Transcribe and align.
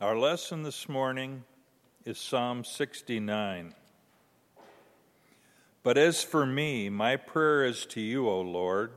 Our 0.00 0.16
lesson 0.16 0.62
this 0.62 0.88
morning 0.88 1.42
is 2.04 2.18
Psalm 2.18 2.62
69. 2.62 3.74
But 5.82 5.98
as 5.98 6.22
for 6.22 6.46
me, 6.46 6.88
my 6.88 7.16
prayer 7.16 7.64
is 7.64 7.84
to 7.86 8.00
you, 8.00 8.28
O 8.28 8.40
Lord. 8.40 8.92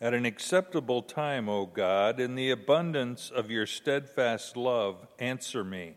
At 0.00 0.12
an 0.12 0.24
acceptable 0.24 1.00
time, 1.00 1.48
O 1.48 1.66
God, 1.66 2.18
in 2.18 2.34
the 2.34 2.50
abundance 2.50 3.30
of 3.30 3.52
your 3.52 3.66
steadfast 3.66 4.56
love, 4.56 5.06
answer 5.20 5.62
me. 5.62 5.94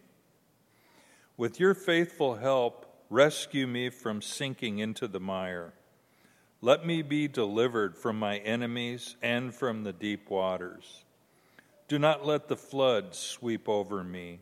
With 1.35 1.59
your 1.59 1.73
faithful 1.73 2.35
help, 2.35 3.03
rescue 3.09 3.65
me 3.65 3.89
from 3.89 4.21
sinking 4.21 4.77
into 4.77 5.07
the 5.07 5.19
mire. 5.19 5.73
Let 6.61 6.85
me 6.85 7.01
be 7.01 7.27
delivered 7.27 7.97
from 7.97 8.19
my 8.19 8.37
enemies 8.37 9.15
and 9.23 9.55
from 9.55 9.83
the 9.83 9.93
deep 9.93 10.29
waters. 10.29 11.03
Do 11.87 11.97
not 11.97 12.25
let 12.25 12.47
the 12.47 12.57
flood 12.57 13.15
sweep 13.15 13.69
over 13.69 14.03
me, 14.03 14.39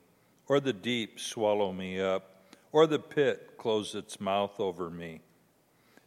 or 0.47 0.59
the 0.59 0.73
deep 0.73 1.19
swallow 1.19 1.71
me 1.71 1.99
up, 1.99 2.43
or 2.71 2.87
the 2.87 2.99
pit 2.99 3.51
close 3.57 3.93
its 3.93 4.19
mouth 4.19 4.59
over 4.59 4.89
me. 4.89 5.21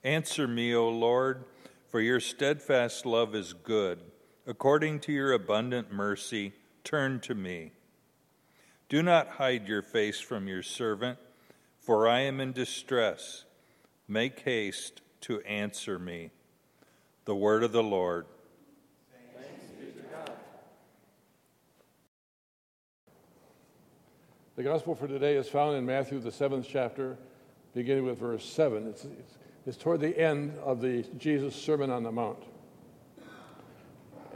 Answer 0.02 0.48
me, 0.48 0.74
O 0.74 0.88
Lord, 0.88 1.44
for 1.88 2.00
your 2.00 2.20
steadfast 2.20 3.06
love 3.06 3.34
is 3.34 3.52
good. 3.52 4.00
According 4.46 5.00
to 5.00 5.12
your 5.12 5.32
abundant 5.32 5.92
mercy, 5.92 6.52
turn 6.82 7.20
to 7.20 7.34
me. 7.34 7.72
Do 8.88 9.02
not 9.02 9.28
hide 9.28 9.68
your 9.68 9.82
face 9.82 10.18
from 10.18 10.48
your 10.48 10.62
servant, 10.62 11.18
for 11.78 12.08
I 12.08 12.20
am 12.20 12.40
in 12.40 12.52
distress. 12.52 13.44
Make 14.08 14.40
haste 14.40 15.02
to 15.22 15.40
answer 15.42 15.98
me. 15.98 16.30
The 17.26 17.36
word 17.36 17.62
of 17.62 17.72
the 17.72 17.82
Lord. 17.82 18.26
The 24.58 24.64
gospel 24.64 24.96
for 24.96 25.06
today 25.06 25.36
is 25.36 25.48
found 25.48 25.76
in 25.76 25.86
Matthew, 25.86 26.18
the 26.18 26.32
seventh 26.32 26.66
chapter, 26.68 27.16
beginning 27.76 28.04
with 28.06 28.18
verse 28.18 28.44
7. 28.44 28.88
It's, 28.88 29.04
it's, 29.04 29.38
it's 29.64 29.76
toward 29.76 30.00
the 30.00 30.18
end 30.18 30.58
of 30.64 30.80
the 30.80 31.04
Jesus 31.16 31.54
Sermon 31.54 31.90
on 31.90 32.02
the 32.02 32.10
Mount. 32.10 32.42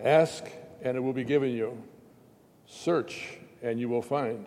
Ask, 0.00 0.44
and 0.80 0.96
it 0.96 1.00
will 1.00 1.12
be 1.12 1.24
given 1.24 1.50
you. 1.50 1.76
Search, 2.66 3.38
and 3.64 3.80
you 3.80 3.88
will 3.88 4.00
find. 4.00 4.46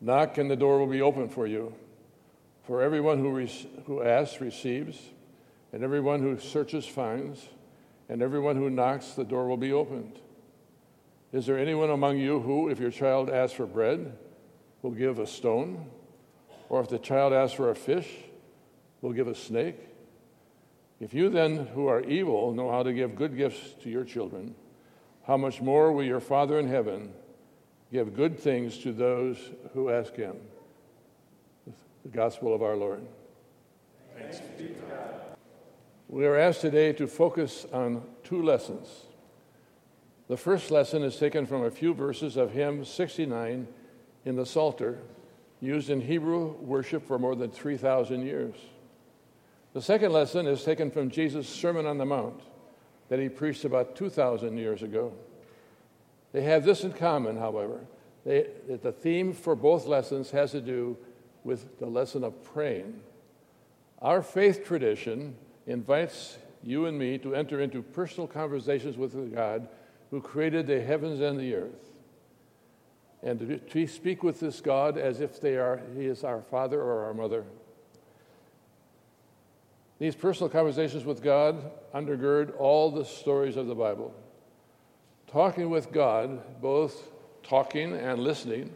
Knock, 0.00 0.38
and 0.38 0.48
the 0.48 0.54
door 0.54 0.78
will 0.78 0.86
be 0.86 1.02
open 1.02 1.28
for 1.28 1.48
you. 1.48 1.74
For 2.62 2.80
everyone 2.80 3.18
who, 3.18 3.30
re- 3.30 3.68
who 3.86 4.04
asks 4.04 4.40
receives, 4.40 5.00
and 5.72 5.82
everyone 5.82 6.22
who 6.22 6.38
searches 6.38 6.86
finds, 6.86 7.48
and 8.08 8.22
everyone 8.22 8.54
who 8.54 8.70
knocks, 8.70 9.14
the 9.14 9.24
door 9.24 9.48
will 9.48 9.56
be 9.56 9.72
opened. 9.72 10.20
Is 11.32 11.44
there 11.44 11.58
anyone 11.58 11.90
among 11.90 12.18
you 12.18 12.38
who, 12.38 12.68
if 12.68 12.78
your 12.78 12.92
child 12.92 13.28
asks 13.28 13.56
for 13.56 13.66
bread, 13.66 14.16
will 14.86 14.92
give 14.92 15.18
a 15.18 15.26
stone, 15.26 15.84
or 16.68 16.80
if 16.80 16.88
the 16.88 16.98
child 16.98 17.32
asks 17.32 17.56
for 17.56 17.70
a 17.70 17.74
fish, 17.74 18.08
we'll 19.00 19.12
give 19.12 19.26
a 19.26 19.34
snake. 19.34 19.74
If 21.00 21.12
you 21.12 21.28
then, 21.28 21.66
who 21.66 21.88
are 21.88 22.02
evil, 22.02 22.52
know 22.52 22.70
how 22.70 22.84
to 22.84 22.92
give 22.92 23.16
good 23.16 23.36
gifts 23.36 23.74
to 23.82 23.90
your 23.90 24.04
children, 24.04 24.54
how 25.26 25.36
much 25.36 25.60
more 25.60 25.90
will 25.90 26.04
your 26.04 26.20
Father 26.20 26.60
in 26.60 26.68
heaven 26.68 27.12
give 27.90 28.14
good 28.14 28.38
things 28.38 28.78
to 28.78 28.92
those 28.92 29.36
who 29.74 29.90
ask 29.90 30.14
him? 30.14 30.36
The 32.04 32.10
gospel 32.10 32.54
of 32.54 32.62
our 32.62 32.76
Lord. 32.76 33.04
Thanks 34.16 34.38
be 34.56 34.68
to 34.68 34.74
God. 34.88 35.14
We 36.08 36.26
are 36.26 36.36
asked 36.36 36.60
today 36.60 36.92
to 36.92 37.08
focus 37.08 37.66
on 37.72 38.04
two 38.22 38.40
lessons. 38.40 38.86
The 40.28 40.36
first 40.36 40.70
lesson 40.70 41.02
is 41.02 41.16
taken 41.16 41.44
from 41.44 41.64
a 41.64 41.72
few 41.72 41.92
verses 41.92 42.36
of 42.36 42.52
hymn 42.52 42.84
69 42.84 43.66
in 44.26 44.34
the 44.34 44.44
Psalter, 44.44 44.98
used 45.60 45.88
in 45.88 46.00
Hebrew 46.02 46.52
worship 46.60 47.06
for 47.06 47.18
more 47.18 47.36
than 47.36 47.50
3,000 47.50 48.26
years. 48.26 48.56
The 49.72 49.80
second 49.80 50.12
lesson 50.12 50.46
is 50.46 50.64
taken 50.64 50.90
from 50.90 51.10
Jesus' 51.10 51.48
Sermon 51.48 51.86
on 51.86 51.96
the 51.96 52.04
Mount 52.04 52.42
that 53.08 53.20
he 53.20 53.28
preached 53.28 53.64
about 53.64 53.94
2,000 53.94 54.58
years 54.58 54.82
ago. 54.82 55.12
They 56.32 56.42
have 56.42 56.64
this 56.64 56.82
in 56.82 56.92
common, 56.92 57.38
however, 57.38 57.80
they, 58.24 58.48
that 58.68 58.82
the 58.82 58.92
theme 58.92 59.32
for 59.32 59.54
both 59.54 59.86
lessons 59.86 60.32
has 60.32 60.50
to 60.50 60.60
do 60.60 60.98
with 61.44 61.78
the 61.78 61.86
lesson 61.86 62.24
of 62.24 62.42
praying. 62.42 63.00
Our 64.02 64.22
faith 64.22 64.64
tradition 64.66 65.36
invites 65.68 66.36
you 66.64 66.86
and 66.86 66.98
me 66.98 67.16
to 67.18 67.36
enter 67.36 67.60
into 67.60 67.80
personal 67.80 68.26
conversations 68.26 68.96
with 68.96 69.32
God 69.32 69.68
who 70.10 70.20
created 70.20 70.66
the 70.66 70.80
heavens 70.80 71.20
and 71.20 71.38
the 71.38 71.54
earth 71.54 71.92
and 73.26 73.60
to 73.70 73.86
speak 73.88 74.22
with 74.22 74.38
this 74.38 74.60
God 74.60 74.96
as 74.96 75.20
if 75.20 75.40
they 75.40 75.56
are, 75.56 75.80
He 75.96 76.06
is 76.06 76.22
our 76.22 76.42
Father 76.42 76.80
or 76.80 77.06
our 77.06 77.12
Mother. 77.12 77.44
These 79.98 80.14
personal 80.14 80.48
conversations 80.48 81.04
with 81.04 81.24
God 81.24 81.72
undergird 81.92 82.54
all 82.56 82.92
the 82.92 83.04
stories 83.04 83.56
of 83.56 83.66
the 83.66 83.74
Bible. 83.74 84.14
Talking 85.26 85.70
with 85.70 85.90
God, 85.90 86.60
both 86.62 87.10
talking 87.42 87.94
and 87.94 88.20
listening, 88.20 88.70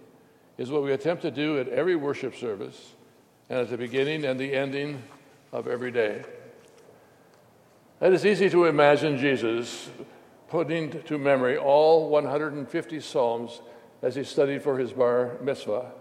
is 0.59 0.69
what 0.69 0.83
we 0.83 0.93
attempt 0.93 1.23
to 1.23 1.31
do 1.31 1.61
at 1.61 1.69
every 1.69 1.95
worship 1.95 2.35
service 2.35 2.95
and 3.49 3.61
at 3.61 3.71
the 3.71 3.77
beginning 3.77 4.25
and 4.25 4.41
the 4.41 4.53
ending 4.53 5.01
of 5.53 5.69
every 5.69 5.93
day. 5.93 6.25
It 8.01 8.13
is 8.13 8.27
easy 8.27 8.51
to 8.51 8.65
imagine 8.65 9.17
Jesus 9.17 9.91
putting 10.49 11.03
to 11.05 11.19
memory 11.19 11.57
all 11.57 12.09
150 12.09 13.01
Psalms 13.01 13.61
as 14.03 14.15
he 14.15 14.25
studied 14.25 14.63
for 14.63 14.79
his 14.79 14.93
bar 14.93 15.37
mitzvah, 15.43 15.93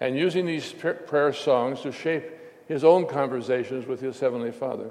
and 0.00 0.16
using 0.16 0.46
these 0.46 0.72
prayer 0.72 1.32
songs 1.32 1.80
to 1.80 1.92
shape 1.92 2.24
his 2.66 2.84
own 2.84 3.06
conversations 3.06 3.86
with 3.86 4.00
his 4.00 4.18
heavenly 4.20 4.52
Father. 4.52 4.90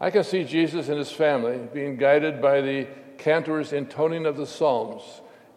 I 0.00 0.10
can 0.10 0.24
see 0.24 0.44
Jesus 0.44 0.88
and 0.88 0.98
his 0.98 1.12
family 1.12 1.58
being 1.72 1.96
guided 1.96 2.42
by 2.42 2.60
the 2.60 2.88
cantor's 3.18 3.72
intoning 3.72 4.26
of 4.26 4.36
the 4.36 4.46
Psalms 4.46 5.02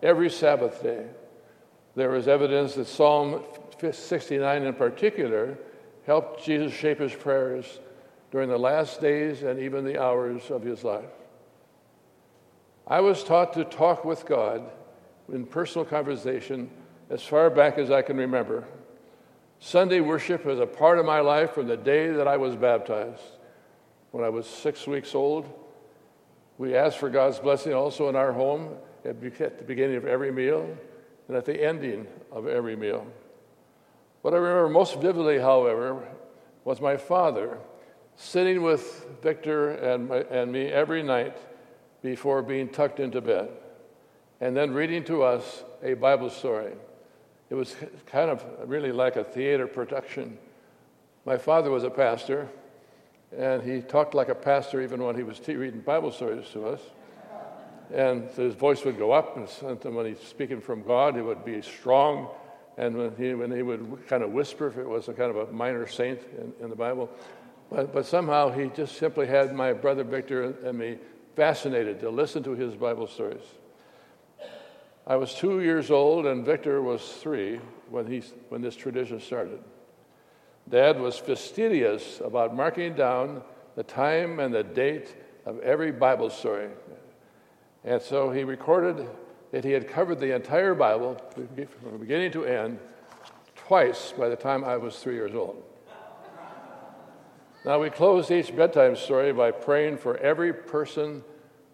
every 0.02 0.30
Sabbath 0.30 0.84
day. 0.84 1.06
There 1.96 2.16
is 2.16 2.28
evidence 2.28 2.75
that 2.75 2.88
Psalm 2.88 3.44
69 3.91 4.63
in 4.63 4.74
particular 4.74 5.57
helped 6.06 6.46
Jesus 6.46 6.74
shape 6.74 7.00
his 7.00 7.13
prayers 7.13 7.80
during 8.31 8.50
the 8.50 8.57
last 8.57 9.02
days 9.02 9.44
and 9.44 9.59
even 9.59 9.84
the 9.84 10.02
hours 10.02 10.52
of 10.52 10.63
his 10.63 10.84
life. 10.84 11.09
I 12.88 13.02
was 13.02 13.24
taught 13.24 13.53
to 13.53 13.66
talk 13.66 14.06
with 14.06 14.25
God 14.25 14.69
in 15.31 15.45
personal 15.45 15.85
conversation 15.85 16.69
as 17.09 17.21
far 17.21 17.49
back 17.49 17.77
as 17.77 17.91
I 17.91 18.01
can 18.01 18.17
remember. 18.17 18.65
Sunday 19.59 20.01
worship 20.01 20.45
was 20.45 20.59
a 20.59 20.65
part 20.65 20.99
of 20.99 21.05
my 21.05 21.19
life 21.19 21.53
from 21.53 21.67
the 21.67 21.77
day 21.77 22.09
that 22.11 22.27
I 22.27 22.38
was 22.38 22.55
baptized. 22.55 23.21
When 24.11 24.23
I 24.23 24.29
was 24.29 24.45
six 24.45 24.88
weeks 24.88 25.15
old, 25.15 25.47
we 26.57 26.75
asked 26.75 26.97
for 26.97 27.09
God's 27.09 27.39
blessing 27.39 27.73
also 27.73 28.09
in 28.09 28.15
our 28.15 28.31
home 28.31 28.75
at 29.05 29.19
the 29.21 29.63
beginning 29.65 29.95
of 29.95 30.05
every 30.05 30.31
meal 30.31 30.77
and 31.27 31.38
at 31.38 31.45
the 31.45 31.63
ending 31.63 32.07
of 32.31 32.47
every 32.47 32.75
meal. 32.75 33.05
What 34.21 34.33
I 34.33 34.38
remember 34.38 34.69
most 34.69 34.99
vividly, 34.99 35.39
however, 35.39 36.07
was 36.63 36.81
my 36.81 36.97
father 36.97 37.57
sitting 38.15 38.63
with 38.63 39.05
Victor 39.21 39.71
and, 39.71 40.09
my, 40.09 40.17
and 40.17 40.51
me 40.51 40.67
every 40.67 41.03
night 41.03 41.38
before 42.01 42.41
being 42.41 42.69
tucked 42.69 42.99
into 42.99 43.21
bed 43.21 43.49
and 44.40 44.56
then 44.56 44.74
reading 44.74 45.03
to 45.06 45.24
us 45.24 45.64
a 45.84 45.94
Bible 45.94 46.30
story. 46.30 46.74
It 47.50 47.56
was 47.56 47.75
kind 48.06 48.30
of 48.30 48.44
really 48.66 48.92
like 48.92 49.16
a 49.16 49.24
theater 49.24 49.68
production. 49.68 50.38
My 51.25 51.38
father 51.38 51.72
was 51.72 51.84
a 51.84 51.90
pastor, 51.90 52.48
and 53.36 53.62
he 53.64 53.81
talked 53.81 54.14
like 54.14 54.30
a 54.30 54.36
pastor 54.36 54.81
even 54.81 55.03
when 55.03 55.16
he 55.16 55.24
was 55.24 55.40
reading 55.48 55.81
Bible 55.81 56.12
stories 56.12 56.48
to 56.53 56.68
us. 56.68 56.81
And 57.94 58.30
his 58.31 58.53
voice 58.53 58.84
would 58.84 58.98
go 58.98 59.14
up, 59.14 59.38
and 59.38 59.96
when 59.96 60.06
he's 60.06 60.20
speaking 60.20 60.59
from 60.59 60.84
God, 60.84 61.16
it 61.16 61.22
would 61.22 61.46
be 61.46 61.62
strong. 61.62 62.28
And 62.78 62.98
when 62.98 63.16
he, 63.16 63.33
when 63.33 63.50
he 63.50 63.62
would 63.62 64.07
kind 64.07 64.24
of 64.24 64.31
whisper, 64.31 64.68
if 64.68 64.78
it 64.78 64.88
was 64.88 65.07
a 65.07 65.13
kind 65.13 65.31
of 65.31 65.50
a 65.50 65.51
minor 65.54 65.88
saint 65.88 66.19
in, 66.38 66.54
in 66.62 66.69
the 66.69 66.75
Bible. 66.75 67.10
But, 67.72 67.94
but 67.94 68.06
somehow 68.06 68.51
he 68.51 68.68
just 68.68 68.98
simply 68.98 69.25
had 69.25 69.56
my 69.56 69.74
brother 69.74 70.04
Victor 70.04 70.54
and 70.66 70.78
me 70.78 70.98
fascinated 71.36 72.00
to 72.01 72.10
listen 72.10 72.44
to 72.44 72.51
his 72.51 72.75
Bible 72.75 73.07
stories. 73.07 73.44
I 75.07 75.15
was 75.15 75.33
two 75.33 75.62
years 75.62 75.89
old 75.89 76.25
and 76.25 76.45
Victor 76.45 76.81
was 76.81 77.01
three 77.01 77.62
when, 77.89 78.07
he, 78.07 78.21
when 78.50 78.62
this 78.62 78.75
tradition 78.75 79.21
started. 79.21 79.63
Dad 80.68 81.00
was 81.00 81.18
fastidious 81.18 82.19
about 82.19 82.54
marking 82.54 82.94
down 82.94 83.42
the 83.75 83.83
time 83.83 84.42
and 84.42 84.54
the 84.54 84.63
date 84.63 85.15
of 85.45 85.59
every 85.62 85.94
Bible 85.94 86.30
story. 86.30 86.68
And 87.86 88.01
so 88.01 88.31
he 88.31 88.44
recorded 88.44 89.07
that 89.51 89.63
he 89.63 89.71
had 89.71 89.88
covered 89.88 90.19
the 90.19 90.36
entire 90.36 90.75
Bible 90.75 91.21
from 91.80 91.98
beginning 92.00 92.31
to 92.31 92.44
end 92.44 92.77
twice 93.56 94.13
by 94.18 94.27
the 94.27 94.36
time 94.36 94.65
I 94.65 94.75
was 94.75 95.00
three 95.00 95.15
years 95.15 95.33
old. 95.33 95.63
Now, 97.63 97.80
we 97.80 97.89
closed 97.89 98.30
each 98.30 98.56
bedtime 98.56 98.95
story 98.98 99.31
by 99.31 99.51
praying 99.51 99.98
for 99.98 100.18
every 100.18 100.54
person 100.54 101.24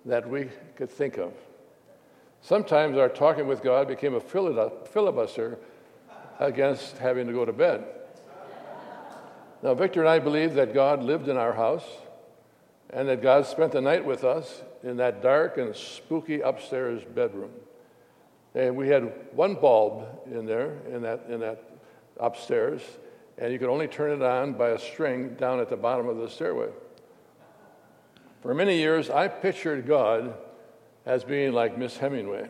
that 0.05 0.27
we 0.27 0.49
could 0.75 0.89
think 0.89 1.17
of. 1.17 1.33
Sometimes 2.43 2.97
our 2.97 3.07
talking 3.07 3.47
with 3.47 3.63
God 3.63 3.87
became 3.87 4.15
a 4.15 4.19
filibuster 4.19 5.57
against 6.39 6.97
having 6.97 7.25
to 7.27 7.31
go 7.31 7.45
to 7.45 7.53
bed. 7.53 7.85
Now, 9.61 9.73
Victor 9.73 10.01
and 10.01 10.09
I 10.09 10.19
believe 10.19 10.55
that 10.55 10.73
God 10.73 11.01
lived 11.01 11.29
in 11.29 11.37
our 11.37 11.53
house 11.53 11.85
and 12.89 13.07
that 13.07 13.21
God 13.21 13.45
spent 13.45 13.71
the 13.71 13.79
night 13.79 14.03
with 14.03 14.25
us 14.25 14.61
in 14.83 14.97
that 14.97 15.23
dark 15.23 15.57
and 15.57 15.73
spooky 15.73 16.41
upstairs 16.41 17.01
bedroom. 17.15 17.51
And 18.53 18.75
we 18.75 18.89
had 18.89 19.13
one 19.31 19.55
bulb 19.55 20.05
in 20.29 20.45
there, 20.45 20.79
in 20.91 21.01
that, 21.03 21.25
in 21.29 21.39
that 21.39 21.63
upstairs, 22.19 22.81
and 23.37 23.53
you 23.53 23.57
could 23.57 23.69
only 23.69 23.87
turn 23.87 24.11
it 24.11 24.21
on 24.21 24.51
by 24.51 24.71
a 24.71 24.79
string 24.79 25.35
down 25.35 25.61
at 25.61 25.69
the 25.69 25.77
bottom 25.77 26.09
of 26.09 26.17
the 26.17 26.29
stairway. 26.29 26.67
For 28.41 28.53
many 28.53 28.75
years, 28.75 29.09
I 29.09 29.29
pictured 29.29 29.87
God 29.87 30.35
as 31.05 31.23
being 31.23 31.53
like 31.53 31.77
Miss 31.77 31.97
Hemingway. 31.97 32.49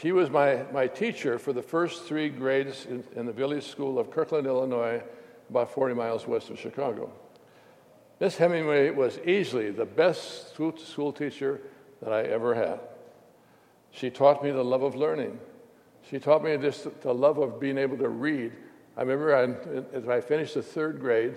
She 0.00 0.12
was 0.12 0.30
my, 0.30 0.64
my 0.72 0.86
teacher 0.86 1.38
for 1.38 1.52
the 1.52 1.62
first 1.62 2.04
three 2.04 2.30
grades 2.30 2.86
in, 2.86 3.04
in 3.14 3.26
the 3.26 3.32
village 3.32 3.66
school 3.66 3.98
of 3.98 4.10
Kirkland, 4.10 4.46
Illinois, 4.46 5.02
about 5.50 5.72
40 5.72 5.94
miles 5.94 6.26
west 6.26 6.48
of 6.48 6.58
Chicago. 6.58 7.12
Miss 8.18 8.36
Hemingway 8.36 8.90
was 8.90 9.18
easily 9.26 9.70
the 9.70 9.84
best 9.84 10.52
school 10.52 11.12
teacher 11.12 11.60
that 12.02 12.12
I 12.12 12.22
ever 12.22 12.54
had. 12.54 12.80
She 13.90 14.08
taught 14.08 14.42
me 14.42 14.50
the 14.50 14.64
love 14.64 14.82
of 14.82 14.94
learning. 14.94 15.38
She 16.08 16.18
taught 16.18 16.42
me 16.42 16.56
just 16.56 17.00
the 17.02 17.12
love 17.12 17.38
of 17.38 17.60
being 17.60 17.76
able 17.76 17.98
to 17.98 18.08
read. 18.08 18.52
I 18.96 19.02
remember 19.02 19.34
I, 19.34 19.96
as 19.96 20.08
I 20.08 20.20
finished 20.20 20.54
the 20.54 20.62
third 20.62 21.00
grade, 21.00 21.36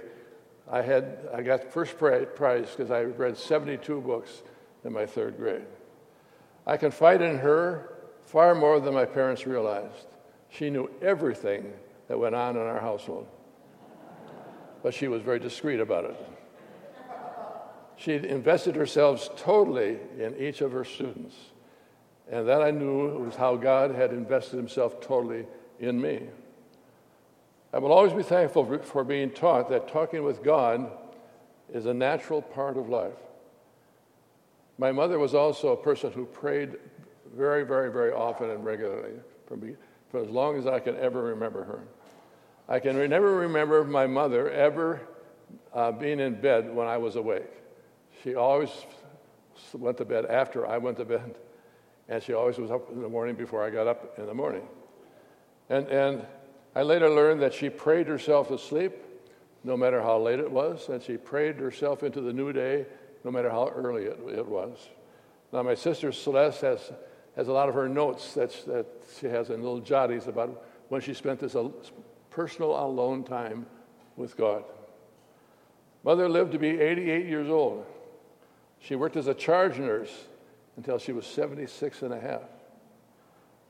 I 0.71 0.81
had 0.81 1.27
I 1.33 1.41
got 1.41 1.71
first 1.71 1.97
prize 1.97 2.69
because 2.69 2.91
I 2.91 3.03
read 3.03 3.37
72 3.37 4.01
books 4.01 4.43
in 4.83 4.93
my 4.93 5.05
third 5.05 5.37
grade. 5.37 5.65
I 6.65 6.77
confided 6.77 7.29
in 7.29 7.37
her 7.39 7.93
far 8.25 8.55
more 8.55 8.79
than 8.79 8.93
my 8.93 9.05
parents 9.05 9.45
realized. 9.45 10.07
She 10.49 10.69
knew 10.69 10.89
everything 11.01 11.73
that 12.07 12.17
went 12.17 12.35
on 12.35 12.55
in 12.55 12.61
our 12.61 12.79
household 12.79 13.27
but 14.83 14.93
she 14.93 15.07
was 15.07 15.21
very 15.21 15.39
discreet 15.39 15.79
about 15.79 16.03
it. 16.03 16.15
She 17.95 18.15
invested 18.15 18.75
herself 18.75 19.35
totally 19.37 19.97
in 20.19 20.35
each 20.37 20.59
of 20.59 20.73
her 20.73 20.83
students. 20.83 21.35
And 22.29 22.47
that 22.47 22.61
I 22.61 22.71
knew 22.71 23.17
was 23.17 23.35
how 23.35 23.55
God 23.55 23.95
had 23.95 24.11
invested 24.11 24.57
himself 24.57 24.99
totally 24.99 25.45
in 25.79 25.99
me. 26.01 26.23
I 27.71 27.79
will 27.79 27.93
always 27.93 28.13
be 28.13 28.23
thankful 28.23 28.79
for 28.79 29.03
being 29.03 29.31
taught 29.31 29.69
that 29.69 29.87
talking 29.87 30.23
with 30.23 30.43
God 30.43 30.91
is 31.73 31.85
a 31.85 31.93
natural 31.93 32.41
part 32.41 32.77
of 32.77 32.89
life. 32.89 33.13
My 34.77 34.91
mother 34.91 35.19
was 35.19 35.35
also 35.35 35.73
a 35.73 35.77
person 35.77 36.11
who 36.11 36.25
prayed 36.25 36.77
very, 37.35 37.63
very, 37.63 37.91
very 37.91 38.11
often 38.11 38.49
and 38.49 38.65
regularly 38.65 39.13
for, 39.47 39.57
me, 39.57 39.75
for 40.09 40.21
as 40.21 40.29
long 40.29 40.57
as 40.57 40.65
I 40.67 40.79
can 40.79 40.95
ever 40.97 41.21
remember 41.21 41.63
her. 41.63 41.83
I 42.67 42.79
can 42.79 42.97
never 43.09 43.35
remember 43.35 43.83
my 43.83 44.07
mother 44.07 44.49
ever 44.49 45.01
uh, 45.73 45.91
being 45.91 46.19
in 46.19 46.39
bed 46.39 46.73
when 46.73 46.87
I 46.87 46.97
was 46.97 47.15
awake. 47.15 47.49
She 48.23 48.35
always 48.35 48.69
went 49.73 49.97
to 49.97 50.05
bed 50.05 50.25
after 50.25 50.65
I 50.65 50.77
went 50.77 50.97
to 50.97 51.05
bed, 51.05 51.35
and 52.07 52.23
she 52.23 52.33
always 52.33 52.57
was 52.57 52.71
up 52.71 52.89
in 52.91 53.01
the 53.01 53.09
morning 53.09 53.35
before 53.35 53.63
I 53.63 53.69
got 53.69 53.87
up 53.87 54.17
in 54.17 54.25
the 54.25 54.33
morning. 54.33 54.67
And, 55.69 55.87
and 55.87 56.25
I 56.75 56.83
later 56.83 57.09
learned 57.09 57.41
that 57.41 57.53
she 57.53 57.69
prayed 57.69 58.07
herself 58.07 58.47
to 58.47 58.57
sleep 58.57 58.93
no 59.63 59.77
matter 59.77 60.01
how 60.01 60.19
late 60.19 60.39
it 60.39 60.51
was, 60.51 60.89
and 60.89 61.01
she 61.01 61.17
prayed 61.17 61.55
herself 61.55 62.03
into 62.03 62.21
the 62.21 62.33
new 62.33 62.51
day 62.51 62.85
no 63.23 63.31
matter 63.31 63.49
how 63.49 63.69
early 63.69 64.05
it, 64.05 64.19
it 64.29 64.45
was. 64.45 64.77
Now, 65.51 65.63
my 65.63 65.75
sister 65.75 66.11
Celeste 66.11 66.61
has, 66.61 66.91
has 67.35 67.47
a 67.47 67.53
lot 67.53 67.69
of 67.69 67.75
her 67.75 67.87
notes 67.87 68.33
that, 68.33 68.51
that 68.67 68.85
she 69.19 69.27
has 69.27 69.49
in 69.49 69.61
little 69.61 69.81
jotties 69.81 70.27
about 70.27 70.63
when 70.89 71.01
she 71.01 71.13
spent 71.13 71.39
this 71.39 71.55
personal 72.29 72.71
alone 72.71 73.23
time 73.23 73.65
with 74.17 74.35
God. 74.35 74.63
Mother 76.03 76.27
lived 76.27 76.51
to 76.51 76.59
be 76.59 76.79
88 76.79 77.25
years 77.25 77.49
old. 77.49 77.85
She 78.79 78.95
worked 78.95 79.15
as 79.15 79.27
a 79.27 79.33
charge 79.33 79.79
nurse 79.79 80.11
until 80.75 80.97
she 80.97 81.13
was 81.13 81.25
76 81.25 82.01
and 82.01 82.13
a 82.13 82.19
half. 82.19 82.41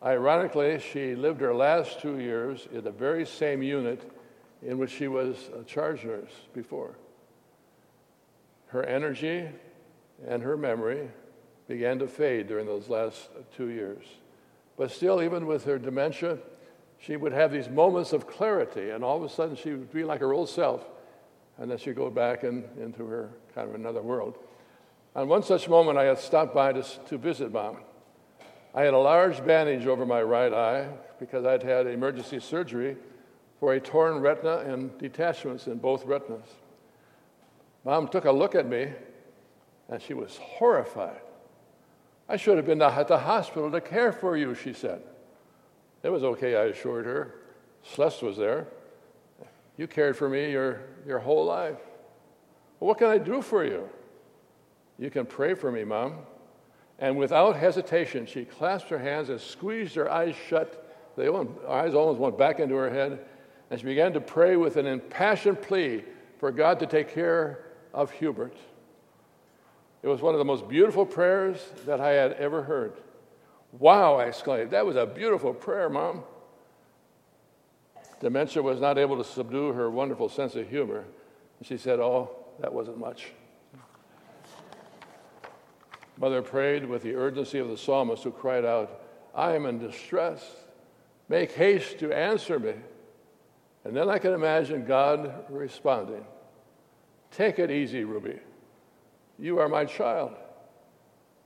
Ironically, 0.03 0.79
she 0.79 1.15
lived 1.15 1.39
her 1.41 1.53
last 1.53 2.01
two 2.01 2.19
years 2.19 2.67
in 2.73 2.83
the 2.83 2.91
very 2.91 3.25
same 3.25 3.61
unit 3.61 4.09
in 4.61 4.77
which 4.77 4.91
she 4.91 5.07
was 5.07 5.49
a 5.57 5.63
charge 5.63 6.03
nurse 6.03 6.31
before. 6.53 6.95
Her 8.73 8.83
energy 8.83 9.47
and 10.27 10.41
her 10.41 10.57
memory 10.57 11.07
began 11.67 11.99
to 11.99 12.07
fade 12.07 12.47
during 12.47 12.65
those 12.65 12.89
last 12.89 13.29
two 13.55 13.69
years. 13.69 14.03
But 14.77 14.89
still, 14.89 15.21
even 15.21 15.45
with 15.45 15.63
her 15.65 15.77
dementia, 15.77 16.39
she 16.97 17.15
would 17.15 17.33
have 17.33 17.51
these 17.51 17.69
moments 17.69 18.13
of 18.13 18.25
clarity, 18.25 18.89
and 18.89 19.03
all 19.03 19.15
of 19.15 19.21
a 19.21 19.29
sudden 19.29 19.55
she 19.55 19.69
would 19.69 19.93
be 19.93 20.03
like 20.03 20.21
her 20.21 20.33
old 20.33 20.49
self, 20.49 20.83
and 21.59 21.69
then 21.69 21.77
she'd 21.77 21.95
go 21.95 22.09
back 22.09 22.43
in, 22.43 22.63
into 22.81 23.05
her 23.05 23.29
kind 23.53 23.69
of 23.69 23.75
another 23.75 24.01
world. 24.01 24.39
On 25.15 25.27
one 25.27 25.43
such 25.43 25.69
moment, 25.69 25.99
I 25.99 26.05
had 26.05 26.17
stopped 26.17 26.55
by 26.55 26.73
to, 26.73 26.81
to 26.81 27.17
visit 27.19 27.51
mom. 27.51 27.77
I 28.73 28.81
had 28.81 28.95
a 28.95 28.97
large 28.97 29.45
bandage 29.45 29.85
over 29.85 30.03
my 30.03 30.23
right 30.23 30.51
eye 30.51 30.89
because 31.19 31.45
I'd 31.45 31.61
had 31.61 31.85
emergency 31.85 32.39
surgery 32.39 32.97
for 33.59 33.75
a 33.75 33.79
torn 33.79 34.19
retina 34.19 34.63
and 34.65 34.97
detachments 34.97 35.67
in 35.67 35.77
both 35.77 36.05
retinas. 36.05 36.49
Mom 37.85 38.07
took 38.07 38.25
a 38.25 38.31
look 38.31 38.55
at 38.55 38.67
me, 38.67 38.89
and 39.89 40.01
she 40.01 40.13
was 40.13 40.37
horrified. 40.37 41.21
I 42.29 42.37
should 42.37 42.57
have 42.57 42.65
been 42.65 42.81
at 42.81 43.07
the 43.07 43.17
hospital 43.17 43.69
to 43.71 43.81
care 43.81 44.11
for 44.11 44.37
you, 44.37 44.55
she 44.55 44.73
said. 44.73 45.01
It 46.01 46.09
was 46.09 46.23
okay, 46.23 46.55
I 46.55 46.65
assured 46.65 47.05
her. 47.05 47.35
Celeste 47.83 48.23
was 48.23 48.37
there. 48.37 48.67
You 49.77 49.87
cared 49.87 50.15
for 50.15 50.29
me 50.29 50.51
your, 50.51 50.81
your 51.05 51.19
whole 51.19 51.45
life. 51.45 51.79
Well, 52.79 52.87
what 52.87 52.97
can 52.97 53.07
I 53.07 53.17
do 53.17 53.41
for 53.41 53.65
you? 53.65 53.89
You 54.97 55.09
can 55.09 55.25
pray 55.25 55.53
for 55.53 55.71
me, 55.71 55.83
Mom. 55.83 56.19
And 56.99 57.17
without 57.17 57.57
hesitation, 57.57 58.25
she 58.25 58.45
clasped 58.45 58.89
her 58.89 58.99
hands 58.99 59.29
and 59.29 59.41
squeezed 59.41 59.95
her 59.95 60.09
eyes 60.09 60.35
shut. 60.47 61.11
The 61.17 61.29
eyes 61.67 61.93
almost 61.93 62.19
went 62.19 62.37
back 62.37 62.59
into 62.59 62.75
her 62.75 62.89
head. 62.89 63.19
And 63.69 63.79
she 63.79 63.85
began 63.85 64.13
to 64.13 64.21
pray 64.21 64.55
with 64.55 64.77
an 64.77 64.85
impassioned 64.85 65.61
plea 65.61 66.03
for 66.37 66.51
God 66.51 66.79
to 66.79 66.85
take 66.85 67.09
care 67.09 67.65
of 67.93 68.11
Hubert. 68.11 68.55
It 70.01 70.07
was 70.07 70.21
one 70.21 70.33
of 70.33 70.39
the 70.39 70.45
most 70.45 70.67
beautiful 70.67 71.05
prayers 71.05 71.57
that 71.85 72.01
I 72.01 72.11
had 72.11 72.33
ever 72.33 72.63
heard. 72.63 72.93
Wow, 73.79 74.15
I 74.15 74.25
exclaimed. 74.25 74.71
That 74.71 74.85
was 74.85 74.95
a 74.95 75.05
beautiful 75.05 75.53
prayer, 75.53 75.89
Mom. 75.89 76.23
Dementia 78.19 78.61
was 78.61 78.79
not 78.79 78.97
able 78.97 79.17
to 79.17 79.23
subdue 79.23 79.71
her 79.73 79.89
wonderful 79.89 80.29
sense 80.29 80.55
of 80.55 80.69
humor. 80.69 81.05
She 81.61 81.77
said, 81.77 81.99
Oh, 81.99 82.31
that 82.59 82.73
wasn't 82.73 82.97
much. 82.97 83.31
Mother 86.17 86.41
prayed 86.41 86.85
with 86.85 87.01
the 87.01 87.15
urgency 87.15 87.59
of 87.59 87.69
the 87.69 87.77
psalmist 87.77 88.23
who 88.23 88.31
cried 88.31 88.65
out, 88.65 89.01
I 89.33 89.53
am 89.53 89.65
in 89.65 89.79
distress. 89.79 90.43
Make 91.27 91.53
haste 91.53 91.99
to 91.99 92.13
answer 92.13 92.59
me. 92.59 92.73
And 93.83 93.95
then 93.95 94.09
I 94.09 94.19
can 94.19 94.33
imagine 94.33 94.85
God 94.85 95.45
responding 95.49 96.25
Take 97.33 97.57
it 97.57 97.71
easy, 97.71 98.03
Ruby. 98.03 98.39
You 99.39 99.59
are 99.59 99.67
my 99.67 99.85
child. 99.85 100.33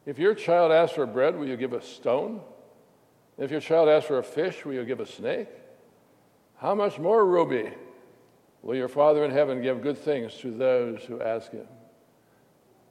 If 0.06 0.20
your 0.20 0.36
child 0.36 0.72
asks 0.72 0.96
for 0.96 1.06
bread, 1.06 1.38
will 1.38 1.48
you 1.48 1.58
give 1.58 1.74
a 1.74 1.82
stone? 1.82 2.42
If 3.38 3.52
your 3.52 3.62
child 3.62 3.88
asks 3.88 4.08
for 4.08 4.20
a 4.20 4.24
fish, 4.24 4.66
will 4.66 4.74
you 4.74 4.84
give 4.84 5.00
a 5.00 5.06
snake? 5.06 5.48
How 6.58 6.76
much 6.76 7.00
more, 7.00 7.26
Ruby, 7.26 7.72
will 8.62 8.76
your 8.76 8.88
Father 8.90 9.24
in 9.24 9.32
heaven 9.32 9.62
give 9.62 9.82
good 9.82 9.98
things 9.98 10.34
to 10.36 10.52
those 10.52 11.04
who 11.04 11.22
ask 11.22 11.52
him? 11.52 11.68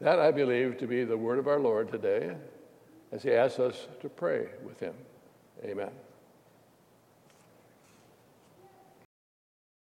That 0.00 0.18
I 0.18 0.30
believe 0.30 0.78
to 0.78 0.86
be 0.86 1.04
the 1.04 1.16
word 1.16 1.38
of 1.38 1.48
our 1.48 1.58
Lord 1.60 1.90
today 1.90 2.36
as 3.12 3.22
he 3.22 3.32
asks 3.32 3.58
us 3.58 3.88
to 4.00 4.08
pray 4.08 4.48
with 4.64 4.80
him. 4.80 4.94
Amen. 5.64 5.90